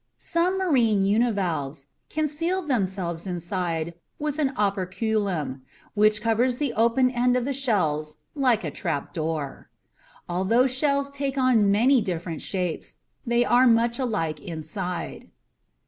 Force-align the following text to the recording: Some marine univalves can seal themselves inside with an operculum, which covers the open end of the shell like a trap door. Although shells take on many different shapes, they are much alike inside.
Some 0.17 0.57
marine 0.57 1.03
univalves 1.03 1.89
can 2.09 2.25
seal 2.27 2.63
themselves 2.63 3.27
inside 3.27 3.93
with 4.17 4.39
an 4.39 4.51
operculum, 4.57 5.61
which 5.93 6.23
covers 6.23 6.57
the 6.57 6.73
open 6.73 7.11
end 7.11 7.37
of 7.37 7.45
the 7.45 7.53
shell 7.53 8.03
like 8.33 8.63
a 8.63 8.71
trap 8.71 9.13
door. 9.13 9.69
Although 10.27 10.65
shells 10.65 11.11
take 11.11 11.37
on 11.37 11.69
many 11.69 12.01
different 12.01 12.41
shapes, 12.41 12.97
they 13.27 13.45
are 13.45 13.67
much 13.67 13.99
alike 13.99 14.39
inside. 14.41 15.29